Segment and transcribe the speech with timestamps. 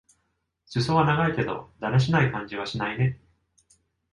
[0.65, 3.21] すそは長いけど、だらしない感じはしないね。